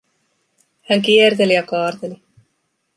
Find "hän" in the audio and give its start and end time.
0.89-1.01